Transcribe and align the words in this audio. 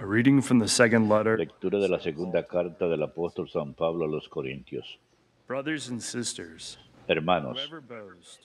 A 0.00 0.06
reading 0.06 0.40
from 0.40 0.60
the 0.60 0.68
second 0.68 1.08
letter. 1.08 1.36
Lectura 1.36 1.80
de 1.80 1.88
la 1.88 1.98
segunda 1.98 2.46
carta 2.46 2.86
del 2.86 3.02
apóstol 3.02 3.48
San 3.48 3.74
Pablo 3.74 4.04
a 4.04 4.08
los 4.08 4.28
Corintios. 4.28 5.00
Brothers 5.48 5.90
and 5.90 6.00
sisters, 6.00 6.78
Hermanos, 7.08 7.68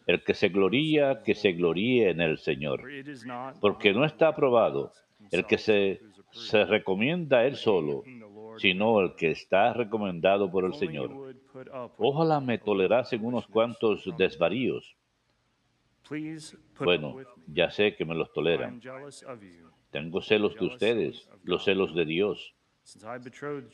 el 0.08 0.24
que 0.24 0.34
se 0.34 0.50
gloría, 0.50 1.22
que 1.22 1.36
se 1.36 1.52
gloríe 1.52 2.10
en 2.10 2.22
el 2.22 2.40
Señor, 2.40 2.82
porque 3.62 3.94
no 3.94 4.04
está 4.04 4.30
aprobado 4.30 4.94
el 5.30 5.46
que 5.46 5.60
se, 5.60 6.02
se 6.32 6.66
recomienda 6.66 7.40
a 7.40 7.46
él 7.46 7.56
solo, 7.56 8.04
sino 8.58 9.00
el 9.02 9.14
que 9.14 9.30
está 9.30 9.74
recomendado 9.74 10.50
por 10.50 10.66
el 10.66 10.74
Señor. 10.74 11.36
Ojalá 11.98 12.40
me 12.40 12.58
tolerasen 12.58 13.24
unos 13.24 13.46
cuantos 13.46 14.10
desvaríos. 14.18 14.96
Bueno, 16.80 17.18
ya 17.46 17.70
sé 17.70 17.96
que 17.96 18.06
me 18.06 18.16
los 18.16 18.34
toleran. 18.34 18.82
Tengo 19.94 20.22
celos 20.22 20.56
de 20.56 20.66
ustedes, 20.66 21.30
los 21.44 21.66
celos 21.66 21.94
de 21.94 22.06
Dios. 22.06 22.56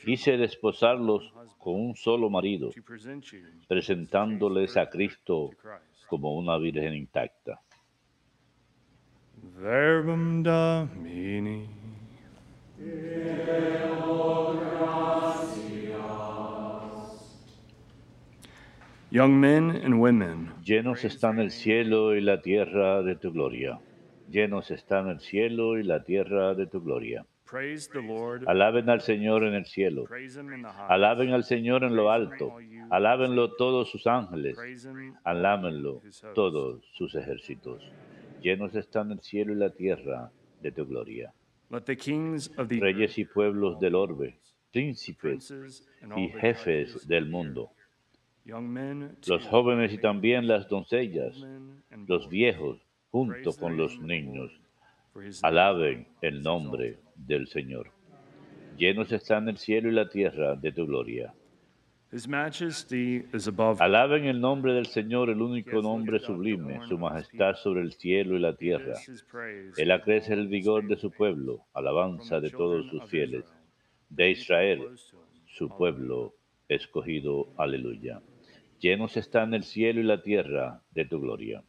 Quise 0.04 0.36
desposarlos 0.36 1.34
con 1.58 1.76
un 1.76 1.96
solo 1.96 2.30
marido, 2.30 2.72
presentándoles 3.70 4.76
a 4.76 4.90
Cristo 4.90 5.52
como 6.10 6.36
una 6.36 6.58
virgen 6.58 6.94
intacta. 6.94 7.62
Verbum 9.62 10.44
Domini. 10.44 11.66
Young 19.12 19.40
men 19.40 19.72
and 19.86 19.96
women, 19.96 20.52
Llenos 20.64 21.04
están 21.06 21.40
el 21.40 21.50
cielo 21.50 22.14
y 22.14 22.22
la 22.22 22.42
tierra 22.42 23.02
de 23.02 23.16
tu 23.16 23.32
gloria. 23.32 23.80
Llenos 24.30 24.70
están 24.72 25.08
el 25.08 25.20
cielo 25.20 25.78
y 25.80 25.84
la 25.84 26.04
tierra 26.04 26.54
de 26.54 26.68
tu 26.68 26.82
gloria. 26.82 27.26
Alaben 28.46 28.90
al 28.90 29.02
Señor 29.02 29.44
en 29.44 29.56
el 29.56 29.66
cielo. 29.66 30.06
Alaben 30.88 31.34
al 31.34 31.44
Señor 31.44 31.84
en 31.84 31.96
lo 31.96 32.12
alto. 32.12 32.56
Alábenlo 32.92 33.56
todos 33.56 33.90
sus 33.90 34.06
ángeles. 34.06 34.58
Alábenlo 35.24 36.02
todos 36.36 36.86
sus 36.94 37.16
ejércitos. 37.16 37.84
Llenos 38.42 38.76
están 38.76 39.12
el 39.12 39.20
cielo 39.22 39.54
y 39.54 39.56
la 39.56 39.72
tierra 39.72 40.32
de 40.62 40.72
tu 40.72 40.86
gloria. 40.86 41.34
Reyes 41.70 43.18
y 43.18 43.26
pueblos 43.26 43.80
del 43.80 43.96
orbe, 43.96 44.40
príncipes 44.72 45.54
y 46.16 46.30
jefes 46.30 47.08
del 47.08 47.30
mundo, 47.30 47.72
los 49.28 49.48
jóvenes 49.48 49.94
y 49.94 50.00
también 50.00 50.48
las 50.48 50.68
doncellas, 50.68 51.46
los 52.08 52.28
viejos, 52.28 52.89
junto 53.12 53.54
con 53.54 53.78
los 53.78 54.00
niños, 54.00 54.52
alaben 55.42 56.08
el 56.22 56.42
nombre 56.42 57.00
del 57.16 57.48
Señor. 57.48 57.92
Llenos 58.78 59.12
están 59.12 59.50
el 59.50 59.58
cielo 59.58 59.90
y 59.90 59.94
la 59.94 60.10
tierra 60.10 60.56
de 60.56 60.72
tu 60.72 60.86
gloria. 60.86 61.34
Alaben 63.80 64.26
el 64.26 64.42
nombre 64.42 64.74
del 64.74 64.88
Señor, 64.88 65.30
el 65.30 65.42
único 65.42 65.82
nombre 65.82 66.20
sublime, 66.20 66.80
su 66.88 66.98
majestad 66.98 67.56
sobre 67.56 67.82
el 67.82 67.94
cielo 67.94 68.36
y 68.36 68.40
la 68.40 68.56
tierra. 68.56 68.96
Él 69.78 69.92
acrece 69.92 70.34
el 70.34 70.48
vigor 70.48 70.88
de 70.88 70.96
su 70.96 71.12
pueblo, 71.12 71.66
alabanza 71.74 72.40
de 72.40 72.50
todos 72.50 72.88
sus 72.90 73.04
fieles, 73.06 73.46
de 74.10 74.32
Israel, 74.32 74.82
su 75.46 75.70
pueblo 75.70 76.34
escogido. 76.68 77.54
Aleluya. 77.58 78.22
Llenos 78.80 79.18
están 79.18 79.54
el 79.54 79.64
cielo 79.64 80.00
y 80.00 80.06
la 80.06 80.24
tierra 80.24 80.82
de 80.92 81.06
tu 81.06 81.20
gloria. 81.20 81.64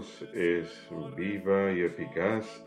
Dios 0.00 0.24
es 0.34 0.88
viva 1.14 1.72
y 1.72 1.82
eficaz, 1.82 2.64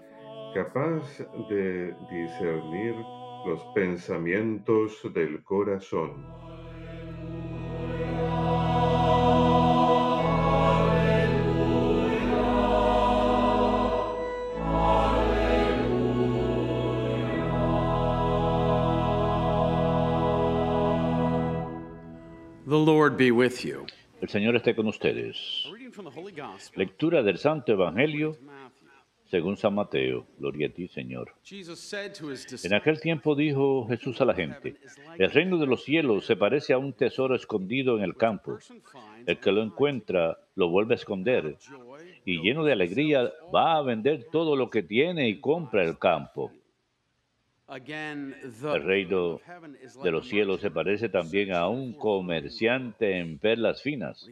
capaz 0.53 1.01
de 1.49 1.95
discernir 2.11 2.93
los 3.47 3.59
pensamientos 3.73 5.01
del 5.15 5.43
corazón. 5.43 6.23
The 22.67 22.77
Lord 22.77 23.17
be 23.17 23.31
with 23.31 23.65
you. 23.65 23.87
El 24.21 24.29
Señor 24.29 24.55
esté 24.55 24.73
con 24.73 24.87
ustedes. 24.87 25.65
Lectura 26.75 27.21
del 27.21 27.37
Santo 27.37 27.71
Evangelio 27.71 28.35
según 29.25 29.57
San 29.57 29.73
Mateo. 29.73 30.27
Gloria 30.37 30.67
a 30.67 30.69
ti, 30.69 30.87
Señor. 30.87 31.33
En 32.63 32.73
aquel 32.75 33.01
tiempo 33.01 33.35
dijo 33.35 33.87
Jesús 33.87 34.21
a 34.21 34.25
la 34.25 34.35
gente, 34.35 34.75
el 35.17 35.31
reino 35.31 35.57
de 35.57 35.65
los 35.65 35.83
cielos 35.83 36.25
se 36.27 36.35
parece 36.35 36.73
a 36.73 36.77
un 36.77 36.93
tesoro 36.93 37.35
escondido 37.35 37.97
en 37.97 38.03
el 38.03 38.15
campo. 38.15 38.53
"Person 38.53 38.81
finds 38.81 39.27
El 39.27 39.39
que 39.39 39.51
lo 39.51 39.63
encuentra 39.63 40.37
lo 40.55 40.69
vuelve 40.69 40.93
a 40.93 40.97
esconder 40.97 41.57
y 42.25 42.41
lleno 42.41 42.63
de 42.63 42.73
alegría 42.73 43.31
va 43.53 43.77
a 43.77 43.81
vender 43.81 44.25
todo 44.31 44.55
lo 44.55 44.69
que 44.69 44.83
tiene 44.83 45.27
y 45.27 45.39
compra 45.39 45.83
el 45.83 45.97
campo. 45.97 46.51
El 47.69 48.83
reino 48.83 49.39
de 50.03 50.11
los 50.11 50.27
cielos 50.27 50.59
se 50.59 50.69
parece 50.69 51.07
también 51.07 51.53
a 51.53 51.69
un 51.69 51.93
comerciante 51.93 53.19
en 53.19 53.39
perlas 53.39 53.81
finas, 53.81 54.29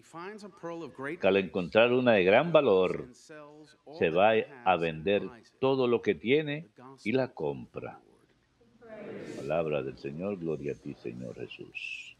que 1.19 1.27
al 1.27 1.37
encontrar 1.37 1.93
una 1.93 2.13
de 2.13 2.25
gran 2.25 2.51
valor 2.51 3.07
se 3.13 4.09
va 4.09 4.33
a 4.65 4.75
vender 4.75 5.23
todo 5.59 5.87
lo 5.87 6.01
que 6.01 6.13
tiene 6.13 6.67
y 7.03 7.13
la 7.13 7.29
compra. 7.29 7.99
Palabra 9.37 9.81
del 9.81 9.97
Señor, 9.97 10.37
gloria 10.37 10.73
a 10.73 10.75
ti, 10.75 10.93
Señor 10.95 11.35
Jesús. 11.35 12.15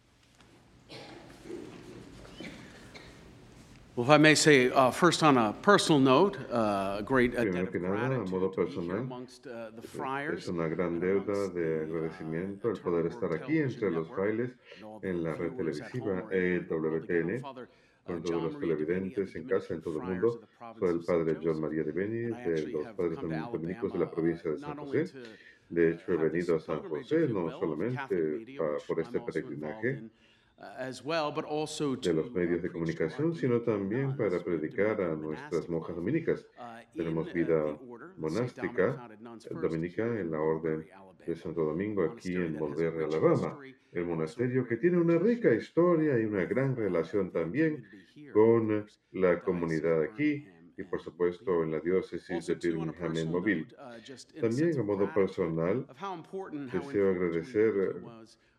Well, 4.02 4.10
if 4.10 4.16
I 4.16 4.18
may 4.18 4.34
say, 4.34 4.72
uh, 4.72 4.90
first 4.90 5.22
on 5.22 5.38
a 5.38 5.54
personal 5.54 6.00
note, 6.00 6.36
uh, 6.52 6.96
a 6.98 7.04
great 7.04 7.34
debt 7.34 7.44
Primero 7.44 7.68
of 7.68 7.72
que 7.72 7.80
nada, 7.80 8.16
a 8.16 8.26
modo 8.26 8.50
personal, 8.50 8.98
amongst 8.98 9.46
uh, 9.46 9.70
the 9.76 9.88
friars. 9.88 10.40
Es 10.40 10.48
una 10.48 10.68
gran 10.68 11.00
deuda 11.00 11.50
de 11.50 11.82
uh, 11.82 11.84
agradecimiento 11.84 12.72
el 12.72 12.80
poder 12.80 13.06
estar 13.06 13.32
aquí 13.32 13.60
entre 13.60 13.92
los 13.92 14.08
frailes 14.08 14.50
en 15.04 15.24
la 15.24 15.36
red 15.36 15.52
televisiva 15.52 16.26
EWTN, 16.32 17.42
Father, 17.42 17.70
uh, 17.70 18.08
con 18.08 18.24
todos 18.24 18.42
los 18.42 18.60
televidentes 18.60 19.36
en 19.36 19.44
casa, 19.44 19.76
en 19.76 19.82
todo 19.84 20.02
el 20.02 20.08
mundo. 20.08 20.42
Soy 20.80 20.90
el 20.90 21.06
padre 21.06 21.38
John. 21.40 21.62
María 21.62 21.84
de 21.84 21.92
Beni, 21.92 22.24
de 22.44 22.68
los 22.70 22.88
padres 22.96 23.20
dominicos 23.22 23.94
de 23.94 24.00
la 24.00 24.10
provincia 24.10 24.50
de 24.50 24.58
San 24.58 24.78
José. 24.78 25.14
De 25.70 25.92
hecho, 25.92 26.14
he 26.14 26.18
venido 26.18 26.56
a 26.56 26.60
San 26.60 26.82
José 26.90 27.28
no 27.28 27.52
solamente 27.52 28.58
por 28.88 29.00
este 29.00 29.20
peregrinaje 29.20 30.10
uh, 30.62 31.98
de 32.02 32.14
los 32.14 32.28
uh, 32.28 32.32
medios 32.32 32.62
de 32.62 32.68
to 32.68 32.74
our 32.74 32.74
comunicación, 32.74 33.36
sino 33.36 33.62
Dominican 33.62 33.62
también 33.62 34.16
para 34.16 34.44
predicar 34.44 35.02
a 35.02 35.16
nuestras 35.16 35.68
monjas 35.70 35.96
dominicas. 35.96 36.46
Uh, 36.58 36.98
Tenemos 36.98 37.30
uh, 37.30 37.34
vida 37.34 37.80
monástica 38.18 39.10
dominica 39.50 40.04
en 40.04 40.32
la 40.32 40.40
Orden 40.40 40.86
de. 41.26 41.36
Santo 41.36 41.64
Domingo, 41.64 42.04
aquí 42.04 42.36
en 42.36 42.58
rich 42.58 43.04
Alabama. 43.06 43.60
El 43.92 44.06
monasterio 44.06 44.66
que 44.68 44.78
tiene 44.78 44.98
una 44.98 45.18
rica 45.18 45.54
historia 45.54 46.20
y 46.20 46.26
una 46.26 46.46
gran 46.46 46.72
uh, 46.74 46.76
relación 46.76 47.32
también 47.32 47.84
con 48.34 48.86
la 49.12 49.42
comunidad 49.42 50.02
aquí 50.04 50.46
y 50.78 50.84
por 50.84 51.02
supuesto 51.02 51.64
en 51.64 51.72
la 51.72 51.80
diócesis 51.80 52.48
de 52.48 52.56
Birmingham 52.56 53.18
en 53.18 53.32
Mobile. 53.32 53.68
uh, 53.78 54.40
También 54.40 54.80
a 54.80 54.84
modo 54.84 55.14
personal, 55.14 55.86
deseo 56.72 57.10
agradecer 57.12 58.02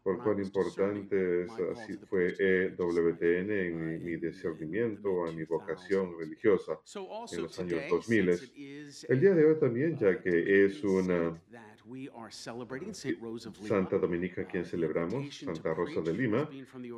por 0.02 0.22
cuán 0.22 0.40
importante 0.40 1.44
es, 1.44 1.50
así 1.72 1.96
fue 2.08 2.34
EWTN 2.38 3.50
en 3.50 3.86
mi, 3.86 3.98
mi 3.98 4.16
discernimiento, 4.16 5.28
en 5.28 5.36
mi 5.36 5.44
vocación 5.44 6.18
religiosa 6.18 6.78
en 7.32 7.42
los 7.42 7.58
años 7.58 7.82
2000. 7.88 8.28
El 9.08 9.20
día 9.20 9.34
de 9.34 9.44
hoy 9.44 9.58
también, 9.60 9.96
ya 9.96 10.20
que 10.20 10.64
es 10.64 10.82
una 10.82 11.40
Santa 13.66 13.98
Dominica 13.98 14.46
quien 14.46 14.64
celebramos, 14.64 15.38
Santa 15.38 15.74
Rosa 15.74 16.00
de 16.00 16.12
Lima, 16.12 16.48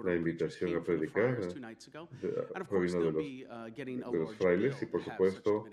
la 0.05 0.15
invitación 0.15 0.77
a 0.77 0.85
predicar 0.85 1.41
provino 2.69 3.01
de 3.01 3.13
los, 3.13 4.13
de 4.13 4.19
los 4.19 4.37
frailes 4.37 4.83
y 4.83 4.87
por 4.87 5.03
supuesto 5.03 5.65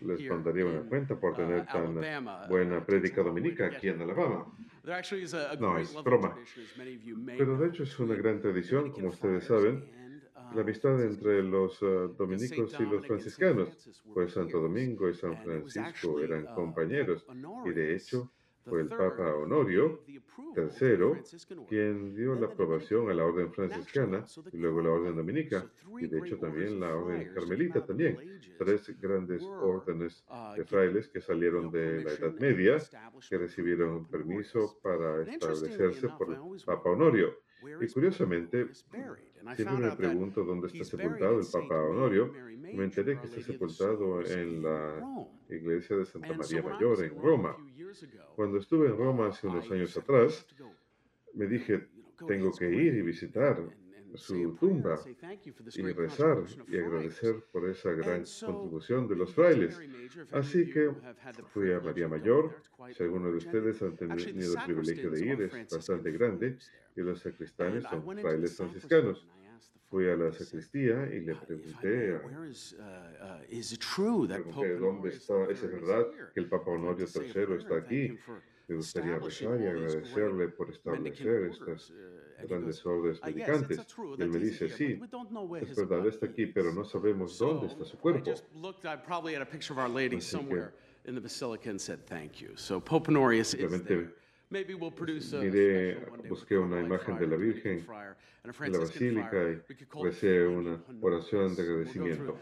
les 0.00 0.28
mandaría 0.28 0.66
una 0.66 0.82
cuenta 0.82 1.18
por 1.18 1.36
tener 1.36 1.66
tan 1.66 2.00
buena 2.48 2.84
prédica 2.84 3.22
dominica 3.22 3.66
aquí 3.66 3.88
en 3.88 4.02
Alabama. 4.02 4.52
No, 5.58 5.78
es 5.78 5.94
broma. 6.02 6.36
Pero 7.26 7.58
de 7.58 7.68
hecho 7.68 7.82
es 7.82 7.98
una 7.98 8.14
gran 8.14 8.40
tradición, 8.40 8.92
como 8.92 9.08
ustedes 9.08 9.44
saben, 9.44 9.84
la 10.54 10.60
amistad 10.62 11.02
entre 11.02 11.42
los 11.42 11.82
uh, 11.82 12.14
dominicos 12.16 12.78
y 12.78 12.84
los 12.84 13.06
franciscanos, 13.06 13.68
pues 14.14 14.32
Santo 14.32 14.60
Domingo 14.60 15.08
y 15.08 15.14
San 15.14 15.36
Francisco 15.42 16.20
eran 16.20 16.46
compañeros. 16.54 17.26
y 17.64 17.70
de 17.70 17.96
hecho 17.96 18.30
fue 18.66 18.80
el 18.82 18.88
Papa 18.88 19.34
Honorio 19.34 20.02
III 20.56 21.66
quien 21.68 22.14
dio 22.14 22.34
la 22.34 22.46
aprobación 22.46 23.10
a 23.10 23.14
la 23.14 23.24
orden 23.24 23.52
franciscana 23.52 24.24
y 24.52 24.56
luego 24.56 24.82
la 24.82 24.90
orden 24.90 25.16
dominica 25.16 25.66
y 25.98 26.06
de 26.06 26.18
hecho 26.18 26.38
también 26.38 26.80
la 26.80 26.94
orden 26.94 27.32
carmelita 27.32 27.84
también, 27.84 28.40
tres 28.58 28.98
grandes 29.00 29.42
órdenes 29.42 30.24
de 30.56 30.64
frailes 30.64 31.08
que 31.08 31.20
salieron 31.20 31.70
de 31.70 32.02
la 32.02 32.12
Edad 32.12 32.34
Media 32.38 32.76
que 33.28 33.38
recibieron 33.38 34.06
permiso 34.06 34.78
para 34.82 35.22
establecerse 35.22 36.08
por 36.08 36.32
el 36.32 36.64
Papa 36.64 36.90
Honorio. 36.90 37.38
Y 37.62 37.88
curiosamente, 37.88 38.68
siempre 38.74 39.76
me 39.78 39.96
pregunto 39.96 40.44
dónde 40.44 40.68
está 40.68 40.84
sepultado 40.84 41.40
el 41.40 41.46
Papa 41.50 41.82
Honorio. 41.82 42.32
Me 42.32 42.84
enteré 42.84 43.18
que 43.18 43.26
está 43.26 43.40
sepultado 43.40 44.20
en 44.24 44.62
la 44.62 45.26
iglesia 45.48 45.96
de 45.96 46.04
Santa 46.04 46.34
María 46.34 46.62
Mayor 46.62 47.04
en 47.04 47.20
Roma. 47.20 47.56
Cuando 48.34 48.58
estuve 48.58 48.88
en 48.88 48.96
Roma 48.96 49.28
hace 49.28 49.46
unos 49.46 49.70
años 49.70 49.96
atrás, 49.96 50.46
me 51.34 51.46
dije, 51.46 51.88
tengo 52.26 52.52
que 52.52 52.70
ir 52.70 52.94
y 52.94 53.02
visitar 53.02 53.58
su 54.14 54.34
tumba 54.60 54.96
y 55.78 55.82
rezar 55.92 56.38
y 56.68 56.76
agradecer 56.78 57.44
por 57.52 57.68
esa 57.68 57.90
gran 57.92 58.24
contribución 58.46 59.08
de 59.08 59.16
los 59.16 59.34
frailes. 59.34 59.78
Así 60.32 60.70
que 60.70 60.90
fui 61.52 61.72
a 61.72 61.80
María 61.80 62.08
Mayor. 62.08 62.54
Si 62.96 63.02
alguno 63.02 63.30
de 63.30 63.36
ustedes 63.38 63.82
han 63.82 63.96
tenido 63.96 64.16
el 64.52 64.64
privilegio 64.66 65.10
de 65.10 65.18
ir, 65.26 65.42
es 65.42 65.52
bastante 65.76 66.10
grande 66.12 66.58
y 66.96 67.00
los 67.00 67.20
sacristanes 67.20 67.82
son 67.90 68.02
frailes 68.22 68.56
franciscanos. 68.56 69.26
Fui 69.88 70.08
a 70.08 70.16
la 70.16 70.32
sacristía 70.32 71.06
y 71.14 71.20
le 71.20 71.34
pregunté, 71.36 72.14
a- 72.16 72.20
pregunté 74.42 74.74
dónde 74.80 75.08
está, 75.10 75.44
¿es 75.44 75.62
verdad 75.62 76.06
que 76.34 76.40
el 76.40 76.48
Papa 76.48 76.70
Honorio 76.72 77.06
III 77.06 77.54
está 77.56 77.76
aquí? 77.76 78.18
Me 78.68 78.74
gustaría 78.74 79.12
rezar 79.46 79.60
y 79.60 79.66
agradecerle 79.68 80.48
por 80.48 80.70
establecer 80.70 81.42
estas 81.52 81.92
grandes 82.44 82.84
órdenes 82.84 83.20
predicantes. 83.20 83.78
Y 84.18 84.22
él 84.22 84.28
me 84.28 84.38
dice, 84.38 84.68
sí, 84.68 85.00
es 85.60 85.76
verdad, 85.76 86.06
está 86.06 86.26
aquí, 86.26 86.46
pero 86.46 86.72
no 86.72 86.84
sabemos 86.84 87.38
dónde 87.38 87.66
está 87.66 87.84
su 87.84 87.96
cuerpo. 87.98 88.30
Así 90.18 90.36
que- 90.48 90.54
in 91.06 91.14
the 91.14 91.20
basilica 91.20 91.70
and 91.70 91.80
said 91.80 92.04
thank 92.06 92.40
you. 92.40 92.56
So 92.56 92.80
Pope 92.80 93.08
Honorius 93.08 93.54
is 93.54 93.60
there. 93.84 94.12
Maybe 94.50 94.74
we'll 94.74 94.92
produce 94.92 95.32
a 95.32 95.40
miré, 95.40 95.96
busqué 96.28 96.56
una 96.56 96.80
imagen 96.80 97.18
de 97.18 97.26
la 97.26 97.36
Virgen 97.36 97.84
en 98.44 98.72
la 98.72 98.78
basílica 98.78 99.42
y 99.50 100.02
recé 100.04 100.46
Thank 100.46 100.56
una 100.56 100.80
oración 101.00 101.54
de 101.56 101.62
agradecimiento. 101.62 102.36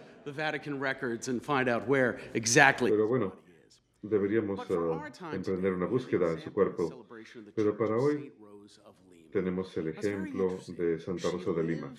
Pero 2.90 3.08
bueno, 3.08 3.32
deberíamos 4.02 4.66
time 4.66 5.34
emprender 5.34 5.72
una 5.72 5.86
búsqueda 5.86 6.32
en 6.32 6.40
su 6.40 6.52
cuerpo. 6.52 7.06
Pero 7.54 7.76
para 7.76 7.96
hoy 7.96 8.32
Tenemos 9.34 9.76
el 9.76 9.88
ejemplo 9.88 10.58
de 10.78 11.00
Santa 11.00 11.28
Rosa 11.28 11.50
de 11.54 11.64
Lima. 11.64 11.92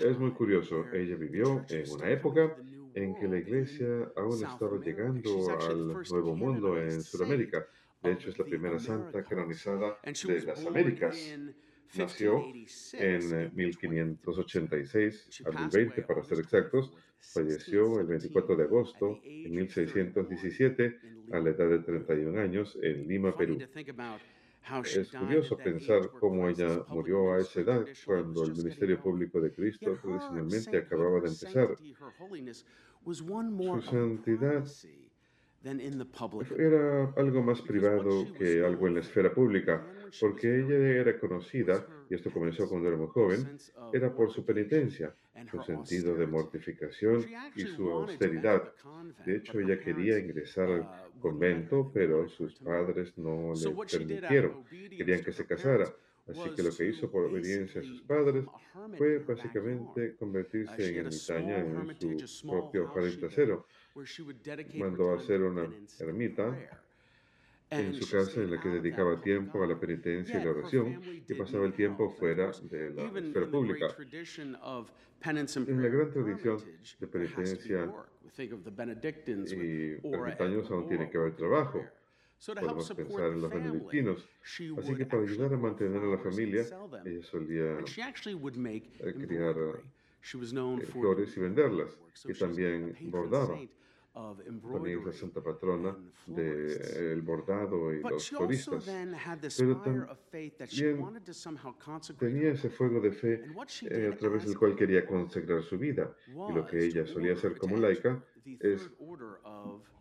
Es 0.00 0.18
muy 0.18 0.30
curioso, 0.30 0.86
ella 0.90 1.16
vivió 1.16 1.62
en 1.68 1.90
una 1.90 2.10
época 2.10 2.56
en 2.94 3.14
que 3.14 3.28
la 3.28 3.36
iglesia 3.36 4.10
aún 4.16 4.42
estaba 4.42 4.78
llegando 4.82 5.50
al 5.68 5.88
nuevo 5.88 6.34
mundo 6.34 6.80
en 6.80 7.02
Sudamérica. 7.02 7.66
De 8.02 8.12
hecho, 8.12 8.30
es 8.30 8.38
la 8.38 8.46
primera 8.46 8.78
santa 8.78 9.22
canonizada 9.22 9.98
de 10.02 10.42
las 10.44 10.64
Américas. 10.64 11.14
Nació 11.94 12.38
1586, 12.38 12.94
en 12.94 13.32
eh, 13.34 13.46
April 13.48 13.52
23. 13.52 13.92
1586, 13.92 15.28
She 15.30 15.44
abril 15.44 15.64
passed 15.64 15.78
20 15.78 15.92
away 15.92 16.06
para 16.06 16.24
ser 16.24 16.38
exactos. 16.38 16.90
24th, 16.90 17.34
Falleció 17.34 18.00
el 18.00 18.06
24 18.06 18.56
de 18.56 18.64
1617, 18.64 18.64
agosto 18.64 19.06
of 20.20 20.30
1617 20.30 21.00
31 21.00 21.36
a 21.36 21.40
la 21.40 21.50
edad 21.50 21.68
de 21.68 21.78
31 21.80 22.40
años 22.40 22.78
en 22.82 23.06
Lima, 23.06 23.36
Perú. 23.36 23.58
Es 24.84 25.10
curioso 25.12 25.56
pensar 25.56 26.10
cómo 26.18 26.48
ella 26.48 26.84
murió 26.88 27.32
a 27.32 27.40
esa 27.40 27.60
edad, 27.60 27.86
cuando 28.04 28.44
el 28.44 28.54
ministerio 28.54 29.00
público 29.00 29.40
de 29.40 29.52
Cristo 29.52 29.98
tradicionalmente 30.02 30.60
sainthood, 30.60 30.86
acababa 30.86 31.20
de 31.20 31.28
empezar. 31.28 31.68
Su 33.04 33.82
santidad 33.82 34.64
Era 36.56 37.12
algo 37.16 37.42
más 37.42 37.60
privado 37.62 38.32
que 38.38 38.64
algo 38.64 38.86
en 38.86 38.94
la 38.94 39.00
esfera 39.00 39.32
pública, 39.32 39.84
porque 40.20 40.60
ella 40.60 40.76
era 40.76 41.18
conocida, 41.18 41.84
y 42.08 42.14
esto 42.14 42.30
comenzó 42.30 42.68
cuando 42.68 42.88
era 42.88 42.96
muy 42.96 43.08
joven, 43.08 43.58
era 43.92 44.14
por 44.14 44.32
su 44.32 44.44
penitencia, 44.44 45.14
su 45.50 45.62
sentido 45.62 46.14
de 46.14 46.26
mortificación 46.26 47.24
y 47.56 47.62
su 47.62 47.90
austeridad. 47.90 48.72
De 49.26 49.36
hecho, 49.36 49.58
ella 49.58 49.80
quería 49.80 50.18
ingresar 50.18 50.70
al 50.70 50.88
convento, 51.20 51.90
pero 51.92 52.28
sus 52.28 52.54
padres 52.54 53.16
no 53.18 53.52
le 53.54 53.74
permitieron. 53.90 54.64
Querían 54.96 55.22
que 55.24 55.32
se 55.32 55.44
casara. 55.46 55.92
Así 56.28 56.50
que 56.54 56.62
lo 56.62 56.70
que 56.76 56.86
hizo 56.86 57.10
por 57.10 57.24
obediencia 57.24 57.80
a 57.80 57.84
sus 57.84 58.02
padres 58.02 58.44
fue 58.98 59.18
básicamente 59.18 60.14
convertirse 60.16 60.88
en 60.90 61.06
ermitaña 61.06 61.58
en 61.58 61.96
su 61.96 62.46
propio 62.46 62.86
jardín 62.88 63.18
trasero. 63.18 63.66
Mandó 64.74 65.10
a 65.10 65.16
hacer 65.16 65.42
una 65.42 65.68
ermita 65.98 66.56
en 67.70 67.94
su 67.94 68.10
casa 68.10 68.40
en 68.40 68.50
la 68.50 68.60
que 68.60 68.68
dedicaba 68.68 69.20
tiempo 69.20 69.62
a 69.62 69.66
la 69.66 69.78
penitencia 69.78 70.40
y 70.40 70.44
la 70.44 70.50
oración 70.50 71.02
y 71.28 71.34
pasaba 71.34 71.66
el 71.66 71.74
tiempo 71.74 72.10
fuera 72.10 72.50
de 72.70 72.90
la 72.90 73.02
esfera 73.18 73.46
pública. 73.50 73.86
En 75.24 75.82
la 75.82 75.88
gran 75.88 76.10
tradición 76.12 76.58
de 77.00 77.06
penitencia 77.08 77.92
y 79.50 79.98
ermitaños 80.14 80.70
aún 80.70 80.88
tiene 80.88 81.10
que 81.10 81.18
haber 81.18 81.34
trabajo. 81.36 81.84
Podemos 82.46 82.88
pensar 82.94 83.32
en 83.32 83.40
los 83.42 83.50
benedictinos. 83.50 84.28
Así 84.78 84.94
que 84.94 85.06
para 85.06 85.22
ayudar 85.24 85.52
a 85.54 85.56
mantener 85.56 86.00
a 86.02 86.06
la 86.06 86.18
familia, 86.18 86.62
ella 87.04 87.22
solía 87.24 87.78
eh, 87.80 89.14
criar 89.26 89.56
flores 90.92 91.36
y 91.36 91.40
venderlas. 91.40 91.98
Y 92.24 92.32
también 92.34 92.96
bordaba. 93.10 93.58
La 94.18 95.12
santa 95.12 95.40
patrona 95.40 95.96
del 96.26 97.22
bordado 97.22 97.94
y 97.94 98.00
los 98.02 98.28
floristas. 98.28 98.84
Pero 99.56 99.80
también 99.80 100.06
tenía 102.18 102.50
ese 102.50 102.68
fuego 102.68 103.00
de 103.00 103.12
fe 103.12 103.44
eh, 103.82 104.10
a 104.12 104.16
través 104.16 104.44
del 104.44 104.58
cual 104.58 104.74
quería 104.74 105.06
consagrar 105.06 105.62
su 105.62 105.78
vida. 105.78 106.12
Y 106.26 106.52
lo 106.52 106.66
que 106.66 106.84
ella 106.84 107.06
solía 107.06 107.34
hacer 107.34 107.56
como 107.58 107.76
laica 107.76 108.20
es, 108.44 108.90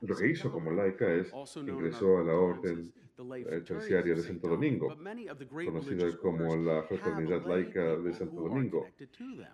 lo 0.01 0.15
que 0.15 0.27
hizo 0.27 0.51
como 0.51 0.71
laica 0.71 1.13
es, 1.13 1.31
ingresó 1.55 2.17
a 2.17 2.23
la 2.23 2.33
orden 2.33 2.91
terciaria 3.65 4.15
de 4.15 4.21
Santo 4.21 4.47
Domingo, 4.47 4.95
conocida 5.65 6.17
como 6.17 6.55
la 6.55 6.83
Fraternidad 6.83 7.45
Laica 7.45 7.97
de 7.97 8.13
Santo 8.13 8.41
Domingo. 8.41 8.87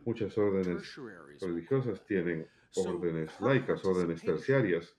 Muchas 0.05 0.37
órdenes 0.37 0.95
religiosas 1.41 2.05
tienen 2.05 2.47
órdenes 2.77 3.39
laicas, 3.39 3.83
órdenes 3.85 4.21
terciarias. 4.21 4.95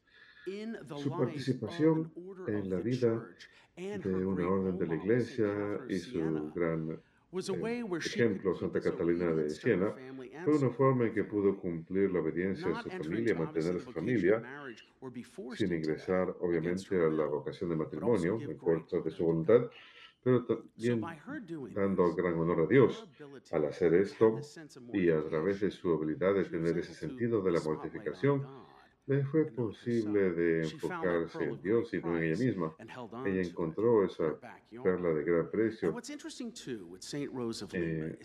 Su 0.96 1.10
participación 1.10 2.12
en 2.46 2.70
la 2.70 2.78
vida 2.78 3.26
de 3.76 4.26
una 4.26 4.48
orden 4.48 4.78
de 4.78 4.86
la 4.86 4.94
Iglesia 4.96 5.80
y 5.88 5.98
su 5.98 6.52
gran 6.54 6.90
eh, 6.90 7.84
ejemplo, 7.98 8.54
Santa 8.54 8.80
Catalina 8.80 9.32
de 9.32 9.50
Siena, 9.50 9.92
fue 10.44 10.56
una 10.56 10.70
forma 10.70 11.06
en 11.06 11.14
que 11.14 11.24
pudo 11.24 11.56
cumplir 11.58 12.12
la 12.12 12.20
obediencia 12.20 12.68
de 12.68 12.82
su 12.82 12.90
familia, 12.90 13.34
mantener 13.34 13.76
a 13.76 13.80
su 13.80 13.90
familia, 13.90 14.42
sin 15.56 15.72
ingresar 15.72 16.36
obviamente 16.40 16.94
a 16.96 17.08
la 17.08 17.24
vocación 17.24 17.70
de 17.70 17.76
matrimonio 17.76 18.38
en 18.40 18.56
contra 18.56 19.00
de 19.00 19.10
su 19.10 19.24
voluntad, 19.24 19.68
pero 20.24 20.42
también 20.46 21.02
dando 21.74 22.14
gran 22.14 22.34
honor 22.34 22.62
a 22.62 22.66
Dios 22.66 23.06
al 23.52 23.66
hacer 23.66 23.92
esto 23.92 24.40
y 24.92 25.10
a 25.10 25.22
través 25.28 25.60
de 25.60 25.70
su 25.70 25.92
habilidad 25.92 26.34
de 26.34 26.44
tener 26.44 26.78
ese 26.78 26.94
sentido 26.94 27.42
de 27.42 27.52
la 27.52 27.60
mortificación, 27.60 28.64
Le 29.06 29.22
fue 29.22 29.44
posible 29.44 30.32
de 30.32 30.62
enfocarse 30.62 31.44
en 31.44 31.60
Dios 31.60 31.92
y 31.92 31.98
no 31.98 32.16
en 32.16 32.24
ella 32.24 32.42
misma. 32.42 32.74
Ella 33.26 33.42
encontró 33.42 34.02
esa 34.02 34.34
perla 34.82 35.10
de 35.12 35.24
gran 35.24 35.50
precio. 35.50 35.94
Eh, 37.74 38.18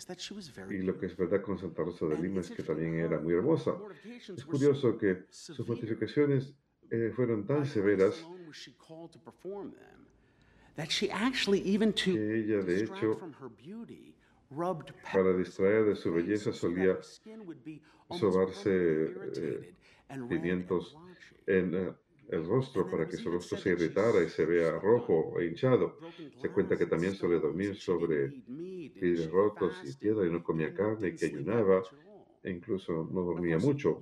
y 0.69 0.77
lo 0.77 0.97
que 0.97 1.07
es 1.07 1.17
verdad 1.17 1.41
con 1.41 1.57
Santa 1.57 1.83
Rosa 1.83 2.05
de 2.05 2.17
Lima 2.17 2.39
es 2.39 2.49
que 2.49 2.63
también 2.63 2.93
era 2.95 3.19
muy 3.19 3.33
hermosa. 3.33 3.75
Es 4.37 4.45
curioso 4.45 4.97
que 4.97 5.25
sus 5.31 5.67
notificaciones 5.67 6.55
eh, 6.89 7.11
fueron 7.13 7.45
tan 7.45 7.65
severas 7.65 8.25
que 12.13 12.39
ella, 12.39 12.61
de 12.61 12.83
hecho, 12.83 13.19
para 15.13 15.37
distraer 15.37 15.85
de 15.85 15.95
su 15.95 16.13
belleza 16.13 16.51
solía 16.53 16.97
sobarse 18.09 19.13
eh, 19.37 19.75
pimientos 20.27 20.97
en 21.45 21.75
eh, 21.75 21.93
el 22.29 22.45
rostro 22.45 22.89
para 22.89 23.07
que 23.07 23.17
su 23.17 23.29
rostro 23.31 23.57
se 23.57 23.69
irritara 23.71 24.21
y 24.23 24.29
se 24.29 24.45
vea 24.45 24.79
rojo 24.79 25.39
e 25.39 25.45
hinchado. 25.47 25.97
Se 26.41 26.49
cuenta 26.49 26.77
que 26.77 26.85
también 26.85 27.15
suele 27.15 27.39
dormir 27.39 27.75
sobre 27.75 28.29
pies 28.93 29.29
rotos 29.29 29.73
y 29.83 29.93
piedra 29.95 30.25
y 30.27 30.31
no 30.31 30.43
comía 30.43 30.73
carne 30.73 31.09
y 31.09 31.15
que 31.15 31.25
ayunaba 31.25 31.83
e 32.43 32.51
incluso 32.51 33.07
no 33.11 33.21
dormía 33.21 33.57
mucho. 33.57 34.01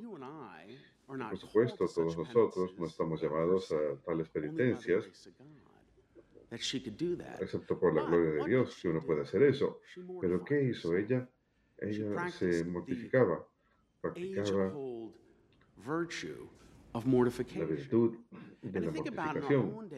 Por 1.08 1.38
supuesto, 1.38 1.88
todos 1.88 2.18
nosotros 2.18 2.78
no 2.78 2.86
estamos 2.86 3.22
llamados 3.22 3.72
a 3.72 3.96
tales 4.06 4.28
penitencias, 4.30 5.06
excepto 6.50 7.80
por 7.80 7.94
la 7.94 8.04
gloria 8.04 8.44
de 8.44 8.50
Dios, 8.50 8.80
que 8.82 8.90
uno 8.90 9.02
puede 9.02 9.22
hacer 9.22 9.44
eso. 9.44 9.82
Pero 10.22 10.44
¿qué 10.44 10.64
hizo 10.64 10.96
ella? 10.96 11.28
Ella 11.78 12.30
se 12.30 12.64
mortificaba, 12.66 13.46
practicaba 14.02 14.74
la 16.94 17.66
virtud 17.66 18.18
de 18.62 18.80
la 18.80 18.92
mortificación. 18.92 19.90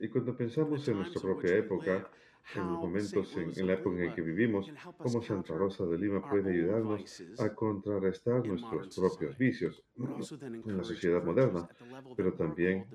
Y 0.00 0.08
cuando 0.08 0.36
pensamos 0.36 0.88
en 0.88 0.96
nuestra 0.96 1.20
propia 1.20 1.56
época, 1.56 2.10
en 2.54 2.66
los 2.66 2.78
momentos, 2.78 3.36
en, 3.36 3.66
la 3.66 3.74
época 3.74 4.02
en 4.02 4.14
que 4.14 4.22
vivimos, 4.22 4.72
cómo 4.96 5.22
Santa 5.22 5.54
Rosa 5.54 5.84
de 5.84 5.98
Lima 5.98 6.28
puede 6.28 6.50
ayudarnos 6.50 7.22
a 7.38 7.54
contrarrestar 7.54 8.46
nuestros 8.46 8.96
propios 8.96 9.36
vicios 9.36 9.82
en 9.96 10.76
la 10.76 10.82
sociedad 10.82 11.22
moderna, 11.22 11.68
pero 12.16 12.32
también 12.32 12.86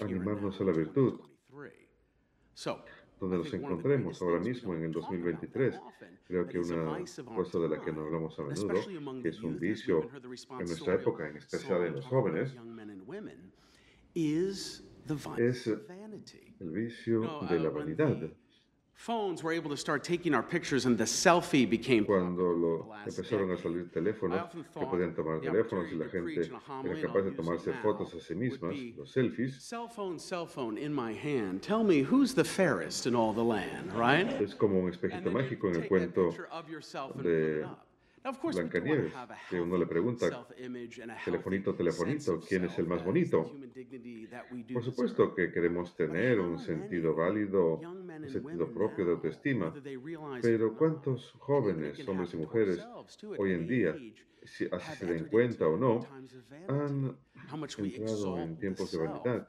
animarnos 0.00 0.60
a 0.60 0.64
la 0.64 0.72
virtud, 0.72 1.20
donde 3.20 3.38
nos 3.38 3.52
encontremos 3.54 4.20
ahora 4.20 4.40
mismo 4.40 4.74
en 4.74 4.84
el 4.84 4.92
2023. 4.92 5.80
Creo 6.26 6.46
que 6.46 6.58
una 6.58 6.98
cosa 7.36 7.58
de 7.60 7.68
la 7.68 7.80
que 7.80 7.92
no 7.92 8.02
hablamos 8.02 8.38
a 8.38 8.42
menudo, 8.42 9.22
que 9.22 9.28
es 9.28 9.42
un 9.42 9.58
vicio 9.58 10.08
en 10.58 10.66
nuestra 10.66 10.94
época, 10.94 11.28
en 11.28 11.36
especial 11.36 11.84
en 11.86 11.94
los 11.94 12.06
jóvenes, 12.06 12.54
es 14.14 14.84
el 16.60 16.70
vicio 16.70 17.40
de 17.48 17.58
la 17.58 17.70
vanidad. 17.70 18.30
Phones 18.94 19.42
were 19.42 19.52
able 19.52 19.70
to 19.70 19.76
start 19.76 20.04
taking 20.04 20.32
our 20.34 20.42
pictures 20.42 20.86
and 20.86 20.96
the 20.96 21.04
selfie 21.04 21.68
became 21.68 22.04
Cuando 22.04 22.52
lo, 22.52 22.94
empezaron 23.04 23.50
a 23.50 23.56
salir 23.56 23.90
teléfonos 23.90 24.50
que 24.50 24.86
podían 24.86 25.14
tomar 25.14 25.40
teléfonos 25.40 25.90
y 25.90 25.96
la 25.96 26.08
gente 26.08 26.48
era 26.84 27.00
capaz 27.00 27.22
de 27.22 27.32
tomarse 27.32 27.72
fotos 27.82 28.14
a 28.14 28.20
sí 28.20 28.34
mismas, 28.34 28.76
los 28.96 29.12
selfies. 29.12 29.60
Cell 29.60 29.88
phone, 29.88 30.18
cell 30.18 30.46
phone 30.46 30.78
in 30.78 30.94
my 30.94 31.12
hand. 31.12 31.62
Tell 31.62 31.82
me 31.82 32.02
who's 32.02 32.34
the 32.34 32.44
fairest 32.44 33.06
in 33.06 33.16
all 33.16 33.32
the 33.32 33.42
land, 33.42 33.92
right? 33.92 34.40
Es 34.40 34.54
como 34.54 34.78
un 34.78 34.90
espejito 34.90 35.32
mágico 35.32 35.68
en 35.68 35.82
el 35.82 35.88
cuento 35.88 36.30
de 37.16 37.66
Blancanieves, 38.24 39.12
que 39.50 39.60
uno 39.60 39.76
le 39.76 39.86
pregunta, 39.86 40.46
telefonito, 41.24 41.74
telefonito, 41.74 42.40
¿quién 42.40 42.64
es 42.64 42.78
el 42.78 42.86
más 42.86 43.04
bonito? 43.04 43.52
Por 44.72 44.84
supuesto 44.84 45.34
que 45.34 45.50
queremos 45.50 45.96
tener 45.96 46.38
un 46.38 46.58
sentido 46.58 47.14
válido, 47.14 47.78
un 47.78 48.28
sentido 48.28 48.72
propio 48.72 49.06
de 49.06 49.12
autoestima, 49.12 49.74
pero 50.40 50.76
¿cuántos 50.76 51.32
jóvenes, 51.38 52.06
hombres 52.08 52.32
y 52.34 52.36
mujeres, 52.36 52.86
hoy 53.38 53.52
en 53.52 53.66
día, 53.66 53.96
si 54.44 54.68
así 54.70 54.98
se 54.98 55.06
den 55.06 55.26
cuenta 55.26 55.66
o 55.66 55.76
no, 55.76 56.06
han 56.68 57.16
entrado 57.78 58.38
en 58.38 58.56
tiempos 58.58 58.92
de 58.92 58.98
vanidad? 58.98 59.48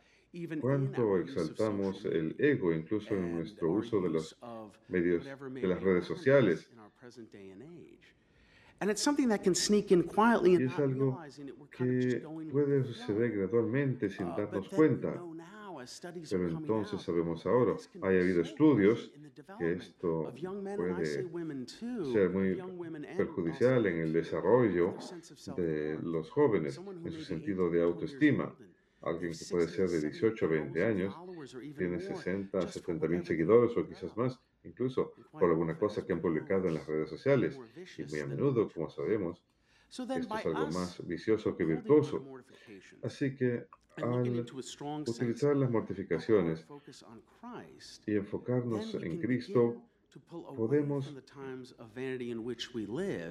¿Cuánto 0.61 1.19
exaltamos 1.19 2.05
el 2.05 2.35
ego 2.39 2.73
incluso 2.73 3.13
en 3.13 3.35
nuestro 3.35 3.71
uso 3.71 4.01
de 4.01 4.09
los 4.09 4.35
medios, 4.87 5.23
de 5.25 5.67
las 5.67 5.79
redes 5.83 6.05
sociales? 6.05 6.71
Y 10.61 10.65
es 10.65 10.79
algo 10.79 11.19
que 11.71 12.23
puede 12.51 12.83
suceder 12.83 13.31
gradualmente 13.31 14.09
sin 14.09 14.27
darnos 14.35 14.69
cuenta. 14.69 15.21
Pero 16.29 16.47
entonces 16.47 17.01
sabemos 17.01 17.45
ahora, 17.45 17.75
hay 18.01 18.17
habido 18.17 18.41
estudios 18.41 19.11
que 19.59 19.73
esto 19.73 20.33
puede 20.77 21.05
ser 21.05 22.29
muy 22.29 22.57
perjudicial 23.17 23.85
en 23.87 23.97
el 23.99 24.13
desarrollo 24.13 24.95
de 25.57 25.99
los 26.01 26.29
jóvenes, 26.29 26.79
en 27.03 27.11
su 27.11 27.21
sentido 27.21 27.69
de 27.69 27.83
autoestima. 27.83 28.55
Alguien 29.01 29.33
que 29.33 29.45
puede 29.49 29.67
ser 29.67 29.89
de 29.89 29.99
18 29.99 30.45
a 30.45 30.47
20 30.47 30.85
años, 30.85 31.15
tiene 31.77 31.99
60, 31.99 32.61
70 32.69 33.07
mil 33.09 33.25
seguidores 33.25 33.75
o 33.75 33.85
quizás 33.85 34.15
más, 34.15 34.39
incluso 34.63 35.13
por 35.31 35.49
alguna 35.49 35.77
cosa 35.77 36.05
que 36.05 36.13
han 36.13 36.21
publicado 36.21 36.67
en 36.67 36.75
las 36.75 36.87
redes 36.87 37.09
sociales. 37.09 37.59
Y 37.97 38.03
muy 38.03 38.19
a 38.19 38.27
menudo, 38.27 38.69
como 38.69 38.89
sabemos, 38.89 39.43
esto 39.89 40.13
es 40.15 40.45
algo 40.45 40.67
más 40.67 41.05
vicioso 41.05 41.55
que 41.55 41.65
virtuoso. 41.65 42.25
Así 43.03 43.35
que 43.35 43.67
al 43.97 44.45
utilizar 45.07 45.55
las 45.55 45.69
mortificaciones 45.69 46.65
y 48.07 48.15
enfocarnos 48.15 48.95
en 48.95 49.19
Cristo, 49.19 49.81
podemos 50.55 51.13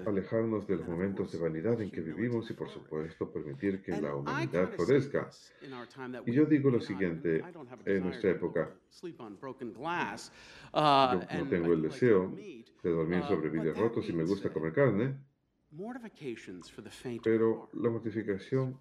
alejarnos 0.07 0.67
de 0.67 0.77
los 0.77 0.89
momentos 0.89 1.33
de 1.33 1.39
vanidad 1.39 1.81
en 1.81 1.91
que 1.91 2.01
vivimos 2.01 2.51
y, 2.51 2.55
por 2.55 2.69
supuesto, 2.69 3.31
permitir 3.31 3.83
que 3.83 4.01
la 4.01 4.17
humanidad 4.17 4.71
florezca. 4.75 5.31
Y 6.27 6.33
yo 6.33 6.45
digo 6.47 6.71
lo 6.71 6.81
siguiente, 6.81 7.43
en 7.85 8.03
nuestra 8.03 8.31
época, 8.31 8.75
yo 9.03 9.11
no 10.73 11.49
tengo 11.49 11.73
el 11.73 11.83
deseo 11.83 12.31
de 12.31 12.91
dormir 12.91 13.23
sobre 13.25 13.49
vidrios 13.49 13.79
rotos 13.79 14.09
y 14.09 14.12
me 14.12 14.25
gusta 14.25 14.53
comer 14.53 14.73
carne, 14.73 15.15
pero 17.23 17.71
la 17.73 17.91
mortificación 17.91 18.79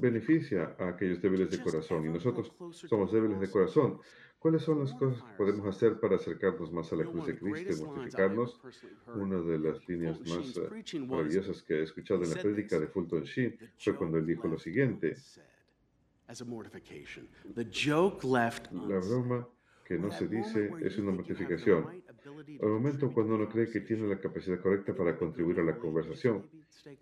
beneficia 0.00 0.76
a 0.78 0.88
aquellos 0.88 1.20
débiles 1.20 1.50
de 1.50 1.60
corazón. 1.62 2.06
Y 2.06 2.08
nosotros 2.08 2.52
somos 2.88 3.12
débiles 3.12 3.40
de 3.40 3.50
corazón. 3.50 3.98
¿Cuáles 4.42 4.62
son 4.62 4.80
las 4.80 4.92
cosas 4.94 5.22
que 5.22 5.36
podemos 5.36 5.64
hacer 5.66 6.00
para 6.00 6.16
acercarnos 6.16 6.72
más 6.72 6.92
a 6.92 6.96
la 6.96 7.04
cruz 7.04 7.26
de 7.26 7.38
Cristo 7.38 7.72
y 7.72 7.84
mortificarnos? 7.84 8.60
Una 9.14 9.40
de 9.40 9.56
las 9.56 9.88
líneas 9.88 10.18
más 10.18 10.56
eh, 10.56 10.98
maravillosas 10.98 11.62
que 11.62 11.74
he 11.74 11.82
escuchado 11.84 12.24
en 12.24 12.30
la 12.30 12.42
prédica 12.42 12.80
de 12.80 12.88
Fulton 12.88 13.22
Sheen 13.22 13.56
fue 13.78 13.94
cuando 13.94 14.18
él 14.18 14.26
dijo 14.26 14.48
lo 14.48 14.58
siguiente. 14.58 15.16
La 18.72 18.98
broma 18.98 19.48
que 19.84 19.96
no 19.96 20.10
se 20.10 20.26
dice 20.26 20.72
es 20.80 20.98
una 20.98 21.12
mortificación. 21.12 22.02
Al 22.60 22.68
momento 22.68 23.12
cuando 23.12 23.36
uno 23.36 23.48
cree 23.48 23.70
que 23.70 23.82
tiene 23.82 24.08
la 24.08 24.18
capacidad 24.18 24.60
correcta 24.60 24.92
para 24.92 25.16
contribuir 25.16 25.60
a 25.60 25.62
la 25.62 25.76
conversación, 25.78 26.48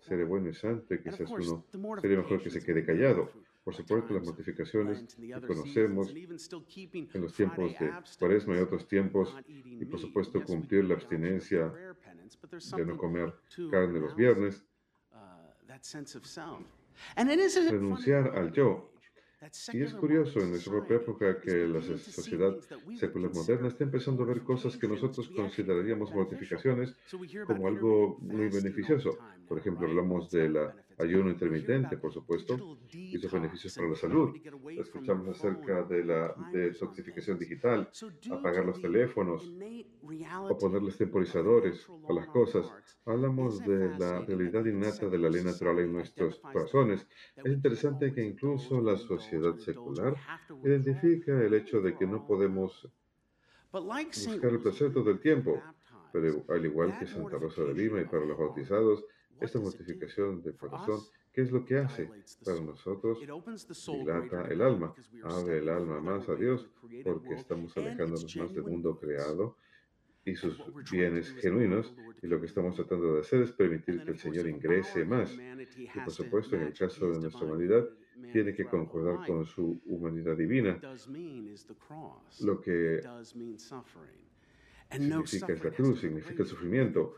seré 0.01 0.25
bueno 0.25 0.49
y 0.49 0.53
santo 0.53 0.93
y 0.93 0.99
quizás 0.99 1.27
uno 1.31 1.65
sería 1.99 2.17
mejor 2.17 2.43
que 2.43 2.51
se 2.51 2.63
quede 2.63 2.85
callado. 2.85 3.31
Por 3.63 3.75
supuesto, 3.75 4.13
las 4.13 4.23
mortificaciones 4.23 5.15
que 5.15 5.47
conocemos 5.47 6.09
en 6.09 7.21
los 7.21 7.33
tiempos 7.33 7.71
de 7.79 7.91
cuaresma 8.17 8.55
y 8.55 8.59
otros 8.59 8.87
tiempos, 8.87 9.35
y 9.47 9.85
por 9.85 9.99
supuesto 9.99 10.43
cumplir 10.43 10.85
la 10.85 10.95
abstinencia 10.95 11.71
de 12.75 12.85
no 12.85 12.97
comer 12.97 13.33
carne 13.69 13.99
los 13.99 14.15
viernes, 14.15 14.65
renunciar 17.69 18.35
al 18.35 18.51
yo, 18.51 18.90
y 19.73 19.81
es 19.81 19.93
curioso 19.95 20.39
en 20.39 20.51
nuestra 20.51 20.71
propia 20.71 20.97
época 20.97 21.41
que 21.41 21.67
la 21.67 21.81
sociedad 21.81 22.55
secular 22.95 23.33
moderna 23.33 23.69
está 23.69 23.83
empezando 23.83 24.21
a 24.21 24.27
ver 24.27 24.41
cosas 24.41 24.77
que 24.77 24.87
nosotros 24.87 25.29
consideraríamos 25.35 26.13
mortificaciones 26.13 26.95
como 27.47 27.67
algo 27.67 28.17
muy 28.19 28.49
beneficioso. 28.49 29.17
Por 29.47 29.57
ejemplo, 29.57 29.87
hablamos 29.87 30.29
del 30.29 30.57
ayuno 30.99 31.31
intermitente, 31.31 31.97
por 31.97 32.13
supuesto, 32.13 32.77
y 32.93 33.17
sus 33.17 33.31
beneficios 33.31 33.73
para 33.75 33.89
la 33.89 33.95
salud. 33.95 34.35
Escuchamos 34.77 35.29
acerca 35.29 35.83
de 35.83 36.05
la 36.05 36.35
detoxificación 36.53 37.39
digital, 37.39 37.89
apagar 38.31 38.65
los 38.65 38.79
teléfonos 38.79 39.51
o 40.49 40.57
ponerles 40.57 40.97
temporizadores 40.97 41.87
a 42.09 42.13
las 42.13 42.27
cosas. 42.27 42.65
Hablamos 43.05 43.59
de 43.59 43.97
la 43.97 44.19
realidad 44.21 44.65
innata 44.65 45.07
de 45.07 45.17
la 45.17 45.29
ley 45.29 45.43
natural 45.43 45.79
en 45.79 45.93
nuestros 45.93 46.39
corazones. 46.39 47.07
Es 47.35 47.51
interesante 47.51 48.13
que 48.13 48.23
incluso 48.23 48.81
la 48.81 48.97
sociedad 48.97 49.55
secular 49.57 50.15
identifica 50.63 51.39
el 51.41 51.53
hecho 51.53 51.81
de 51.81 51.95
que 51.95 52.05
no 52.07 52.25
podemos 52.25 52.87
buscar 53.71 54.51
el 54.51 54.59
placer 54.59 54.93
todo 54.93 55.09
el 55.11 55.19
tiempo, 55.19 55.61
pero 56.11 56.43
al 56.49 56.65
igual 56.65 56.97
que 56.99 57.07
Santa 57.07 57.37
Rosa 57.37 57.63
de 57.63 57.73
Lima 57.73 58.01
y 58.01 58.05
para 58.05 58.25
los 58.25 58.37
bautizados, 58.37 59.03
Esta 59.39 59.59
mortificación 59.59 60.43
del 60.43 60.55
corazón, 60.55 60.99
¿qué 61.33 61.41
es 61.41 61.51
lo 61.51 61.65
que 61.65 61.79
hace? 61.79 62.11
Para 62.45 62.61
nosotros 62.61 63.17
dilata 63.87 64.45
el 64.49 64.61
alma, 64.61 64.93
abre 65.23 65.57
el 65.57 65.69
alma 65.69 65.99
más 65.99 66.29
a 66.29 66.35
Dios, 66.35 66.69
porque 67.03 67.33
estamos 67.33 67.75
alejándonos 67.75 68.35
más 68.35 68.53
del 68.53 68.65
mundo 68.65 68.99
creado 68.99 69.57
y 70.25 70.35
sus 70.35 70.61
bienes 70.91 71.31
genuinos, 71.33 71.93
y 72.21 72.27
lo 72.27 72.39
que 72.39 72.45
estamos 72.45 72.75
tratando 72.75 73.15
de 73.15 73.21
hacer 73.21 73.41
es 73.41 73.51
permitir 73.51 74.03
que 74.03 74.11
el 74.11 74.17
Señor 74.17 74.47
ingrese 74.47 75.03
más. 75.05 75.35
Y 75.77 75.99
por 75.99 76.11
supuesto, 76.11 76.55
en 76.55 76.63
el 76.63 76.73
caso 76.73 77.11
de 77.11 77.19
nuestra 77.19 77.45
humanidad, 77.45 77.87
tiene 78.31 78.53
que 78.53 78.65
concordar 78.65 79.25
con 79.25 79.45
su 79.45 79.81
humanidad 79.85 80.37
divina, 80.37 80.79
lo 82.41 82.61
que 82.61 83.01
significa 84.91 85.53
es 85.53 85.63
la 85.63 85.71
cruz, 85.71 85.99
significa 85.99 86.43
el 86.43 86.49
sufrimiento. 86.49 87.15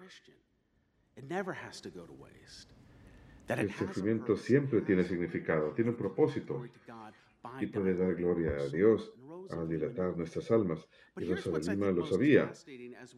El 3.48 3.72
sufrimiento 3.72 4.38
siempre 4.38 4.82
tiene 4.82 5.04
significado, 5.04 5.74
tiene 5.74 5.92
un 5.92 5.98
propósito. 5.98 6.64
Y 7.60 7.68
puede 7.68 7.94
dar 7.96 8.16
gloria 8.16 8.52
a 8.52 8.70
Dios 8.70 9.14
al 9.50 9.68
dilatar 9.68 10.18
nuestras 10.18 10.50
almas. 10.52 10.88
Y 11.18 11.26
Rosa 11.26 11.52
de 11.52 11.72
Lima 11.72 11.92
lo 11.92 12.06
sabía. 12.06 12.52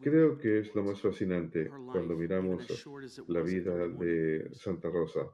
Creo 0.00 0.36
que 0.38 0.60
es 0.60 0.74
lo 0.74 0.84
más 0.84 1.00
fascinante 1.00 1.68
cuando 1.68 2.14
miramos 2.16 2.86
la 3.28 3.42
vida 3.42 3.88
de 3.88 4.50
Santa 4.54 4.88
Rosa. 4.90 5.26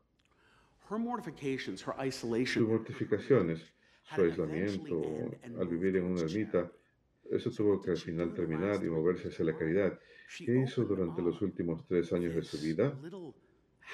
Sus 2.61 2.69
mortificaciones, 2.69 3.73
su 4.15 4.23
aislamiento 4.23 5.03
al 5.59 5.69
vivir 5.69 5.97
en 5.97 6.05
una 6.05 6.23
ermita, 6.23 6.71
eso 7.31 7.51
tuvo 7.51 7.81
que 7.81 7.93
al 7.93 7.97
final 7.97 8.35
terminar 8.35 8.85
y 8.85 8.91
moverse 8.91 9.29
hacia 9.29 9.45
la 9.45 9.57
caridad. 9.57 9.99
¿Qué 10.37 10.63
hizo 10.65 10.85
durante 10.85 11.23
los 11.23 11.41
últimos 11.41 11.87
tres 11.87 12.13
años 12.13 12.35
de 12.35 12.43
su 12.43 12.59
vida? 12.59 12.99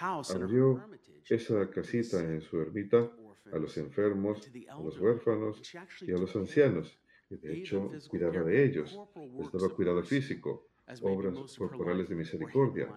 Abrió 0.01 0.83
esa 1.29 1.71
casita 1.71 2.21
en 2.21 2.41
su 2.41 2.61
ermita 2.61 3.11
a 3.53 3.59
los 3.59 3.77
enfermos, 3.77 4.51
a 4.69 4.81
los 4.81 4.99
huérfanos 4.99 5.63
y 6.03 6.13
a 6.13 6.17
los 6.17 6.35
ancianos. 6.37 6.99
Y 7.31 7.37
de 7.37 7.59
hecho, 7.59 7.91
cuidaba 8.09 8.43
de 8.43 8.65
ellos, 8.65 8.99
les 9.39 9.53
daba 9.53 9.69
cuidado 9.75 10.03
físico, 10.03 10.69
obras 11.03 11.57
corporales 11.57 12.09
de 12.09 12.15
misericordia. 12.15 12.89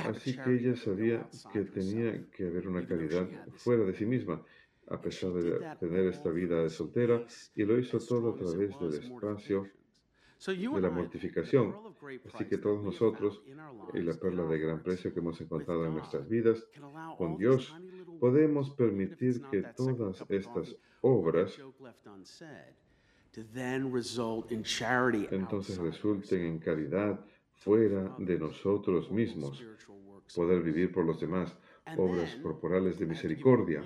Así 0.00 0.36
que 0.36 0.54
ella 0.54 0.74
sabía 0.76 1.28
que 1.52 1.60
tenía 1.60 2.28
que 2.30 2.46
haber 2.46 2.66
una 2.66 2.84
caridad 2.84 3.28
fuera 3.54 3.84
de 3.84 3.94
sí 3.94 4.04
misma, 4.04 4.42
a 4.88 5.00
pesar 5.00 5.32
de 5.34 5.76
tener 5.78 6.06
esta 6.06 6.30
vida 6.30 6.62
de 6.64 6.70
soltera, 6.70 7.24
y 7.54 7.62
lo 7.64 7.78
hizo 7.78 7.98
todo 8.00 8.34
a 8.34 8.36
través 8.36 8.78
del 8.80 8.94
espacio 8.94 9.68
de 10.46 10.80
la 10.80 10.90
mortificación. 10.90 11.74
Así 12.32 12.44
que 12.46 12.58
todos 12.58 12.82
nosotros, 12.82 13.42
y 13.94 14.00
la 14.00 14.14
perla 14.14 14.44
de 14.44 14.58
gran 14.58 14.82
precio 14.82 15.12
que 15.12 15.20
hemos 15.20 15.40
encontrado 15.40 15.86
en 15.86 15.94
nuestras 15.94 16.28
vidas, 16.28 16.66
con 17.16 17.36
Dios, 17.36 17.74
podemos 18.18 18.70
permitir 18.70 19.42
que 19.50 19.62
todas 19.76 20.24
estas 20.28 20.76
obras 21.00 21.58
entonces 25.30 25.78
resulten 25.78 26.42
en 26.42 26.58
caridad 26.58 27.24
fuera 27.54 28.14
de 28.18 28.38
nosotros 28.38 29.10
mismos, 29.10 29.64
poder 30.34 30.62
vivir 30.62 30.92
por 30.92 31.06
los 31.06 31.20
demás, 31.20 31.56
obras 31.96 32.36
corporales 32.36 32.98
de 32.98 33.06
misericordia. 33.06 33.82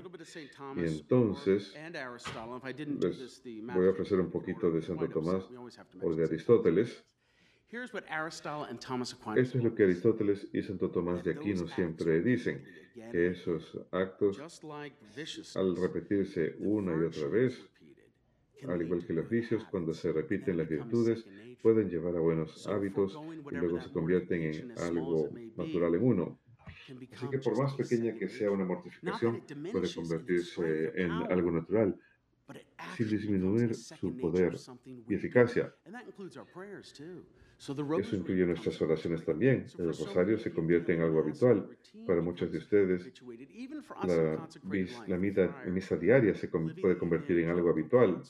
Y 0.76 0.80
entonces 0.80 1.74
les 1.74 3.74
voy 3.74 3.86
a 3.86 3.90
ofrecer 3.90 4.20
un 4.20 4.30
poquito 4.30 4.70
de 4.70 4.82
Santo 4.82 5.08
Tomás 5.08 5.44
o 6.02 6.14
de 6.14 6.24
Aristóteles. 6.24 7.04
Esto 9.36 9.58
es 9.58 9.64
lo 9.64 9.74
que 9.74 9.82
Aristóteles 9.82 10.48
y 10.52 10.62
Santo 10.62 10.90
Tomás 10.90 11.24
de 11.24 11.32
Aquino 11.32 11.66
siempre 11.66 12.22
dicen, 12.22 12.64
que 13.10 13.28
esos 13.28 13.78
actos, 13.90 14.40
al 15.56 15.76
repetirse 15.76 16.54
una 16.60 16.96
y 16.96 17.04
otra 17.04 17.28
vez, 17.28 17.68
al 18.68 18.82
igual 18.82 19.04
que 19.04 19.12
los 19.12 19.28
vicios, 19.28 19.64
cuando 19.64 19.92
se 19.92 20.12
repiten 20.12 20.56
las 20.56 20.68
virtudes, 20.68 21.26
pueden 21.60 21.90
llevar 21.90 22.16
a 22.16 22.20
buenos 22.20 22.66
hábitos 22.68 23.18
y 23.50 23.54
luego 23.54 23.80
se 23.80 23.90
convierten 23.90 24.42
en 24.42 24.78
algo 24.78 25.28
natural 25.56 25.94
en 25.96 26.04
uno. 26.04 26.38
Así 27.12 27.28
que 27.28 27.38
por 27.38 27.58
más 27.58 27.74
pequeña 27.74 28.14
que 28.14 28.28
sea 28.28 28.50
una 28.50 28.64
mortificación, 28.64 29.42
puede 29.72 29.92
convertirse 29.92 30.92
en 30.94 31.10
algo 31.10 31.50
natural, 31.50 31.98
sin 32.96 33.08
disminuir 33.08 33.74
su 33.74 34.16
poder 34.16 34.56
y 35.08 35.14
eficacia. 35.14 35.74
Eso 37.98 38.16
incluye 38.16 38.46
nuestras 38.46 38.80
oraciones 38.82 39.24
también. 39.24 39.66
El 39.78 39.86
rosario 39.86 40.38
se 40.38 40.52
convierte 40.52 40.94
en 40.94 41.02
algo 41.02 41.20
habitual. 41.20 41.68
Para 42.06 42.20
muchos 42.20 42.52
de 42.52 42.58
ustedes, 42.58 43.10
la, 44.04 44.48
la 45.06 45.16
misa, 45.16 45.64
misa 45.66 45.96
diaria 45.96 46.34
se 46.34 46.48
puede 46.48 46.98
convertir 46.98 47.38
en 47.38 47.50
algo 47.50 47.70
habitual. 47.70 48.22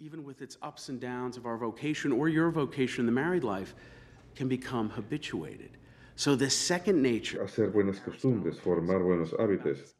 Even 0.00 0.24
with 0.24 0.42
its 0.42 0.58
ups 0.62 0.88
and 0.88 1.00
downs 1.00 1.36
of 1.36 1.46
our 1.46 1.56
vocation 1.56 2.10
or 2.10 2.28
your 2.28 2.50
vocation 2.50 3.02
in 3.02 3.06
the 3.06 3.12
married 3.12 3.44
life, 3.44 3.76
can 4.34 4.48
become 4.48 4.90
habituated. 4.90 5.78
So 6.22 6.36
the 6.36 6.50
second 6.50 7.02
nature, 7.02 7.42
hacer 7.42 7.72
buenas 7.72 7.98
costumbres, 7.98 8.60
formar 8.60 9.02
buenos 9.02 9.34
hábitos. 9.40 9.96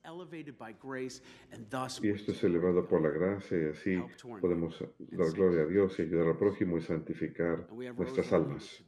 Y 2.00 2.10
esto 2.10 2.30
es 2.30 2.44
elevado 2.44 2.86
por 2.86 3.02
la 3.02 3.08
gracia 3.08 3.58
y 3.58 3.64
así 3.64 4.00
podemos 4.40 4.84
dar 4.98 5.32
gloria 5.32 5.62
a 5.62 5.66
Dios 5.66 5.98
y 5.98 6.02
ayudar 6.02 6.28
al 6.28 6.38
prójimo 6.38 6.78
y 6.78 6.82
santificar 6.82 7.66
nuestras 7.98 8.32
almas. 8.32 8.84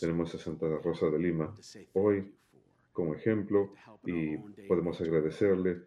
Tenemos 0.00 0.34
a 0.34 0.38
Santa 0.38 0.66
Rosa 0.82 1.10
de 1.10 1.18
Lima 1.20 1.54
hoy 1.92 2.34
como 2.92 3.14
ejemplo 3.14 3.72
y 4.04 4.36
podemos 4.66 5.00
agradecerle 5.00 5.80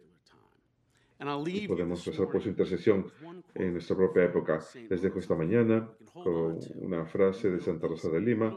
y 1.46 1.68
podemos 1.68 2.02
rezar 2.06 2.30
por 2.30 2.40
su 2.40 2.48
intercesión 2.48 3.12
en 3.54 3.72
nuestra 3.72 3.94
propia 3.94 4.24
época. 4.24 4.60
Les 4.88 5.02
dejo 5.02 5.18
esta 5.18 5.34
mañana 5.34 5.90
con 6.14 6.58
una 6.76 7.04
frase 7.04 7.50
de 7.50 7.60
Santa 7.60 7.88
Rosa 7.88 8.08
de 8.08 8.20
Lima, 8.20 8.56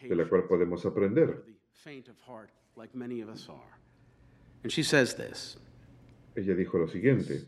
de 0.00 0.14
la 0.14 0.28
cual 0.28 0.44
podemos 0.44 0.86
aprender. 0.86 1.42
Ella 6.34 6.54
dijo 6.54 6.78
lo 6.78 6.88
siguiente. 6.88 7.44